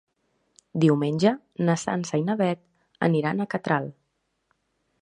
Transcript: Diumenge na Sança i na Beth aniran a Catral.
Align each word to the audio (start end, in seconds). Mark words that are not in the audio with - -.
Diumenge 0.83 1.33
na 1.67 1.75
Sança 1.83 2.21
i 2.23 2.27
na 2.31 2.37
Beth 2.41 2.65
aniran 3.11 3.47
a 3.47 3.49
Catral. 3.55 3.91